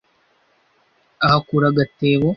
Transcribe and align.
Ahakura 1.25 1.65
agatebo 1.69 2.27